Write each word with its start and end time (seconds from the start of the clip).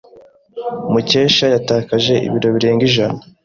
Mukesha 0.91 1.45
yatakaje 1.55 2.13
ibiro 2.27 2.47
birenga 2.55 2.83
ijana. 2.89 3.19